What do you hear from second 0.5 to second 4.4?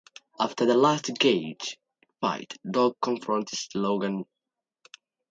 the last cage fight, Dog confronts Logan.